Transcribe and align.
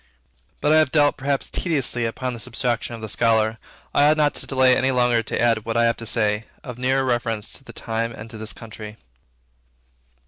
But 0.61 0.71
I 0.73 0.77
have 0.77 0.91
dwelt 0.91 1.15
perhaps 1.15 1.47
tediously 1.47 2.07
upon 2.07 2.33
this 2.33 2.47
abstraction 2.47 2.95
of 2.95 3.01
the 3.01 3.07
Scholar. 3.07 3.59
I 3.93 4.09
ought 4.09 4.17
not 4.17 4.33
to 4.33 4.47
delay 4.47 4.75
longer 4.89 5.21
to 5.21 5.39
add 5.39 5.63
what 5.63 5.77
I 5.77 5.83
have 5.85 5.97
to 5.97 6.07
say, 6.07 6.45
of 6.63 6.79
nearer 6.79 7.05
reference 7.05 7.53
to 7.53 7.63
the 7.63 7.71
time 7.71 8.11
and 8.11 8.27
to 8.31 8.37
this 8.39 8.51
country. 8.51 8.97